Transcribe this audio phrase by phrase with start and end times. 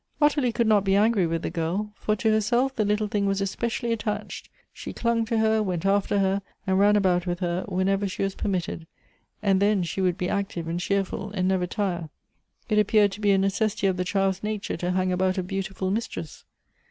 [0.19, 3.39] Ottilie could not be angry with the girl, for to herself the little thing was
[3.39, 7.65] especially attached 7 she clung to her, went after her, and ran about with her,
[7.67, 8.87] whenever she was permitted—
[9.43, 12.09] and then she would be active and cheerful and never tire.
[12.67, 15.91] It appeared to be a necessity of the child's nature to hang about a beautiful
[15.91, 16.45] mistress.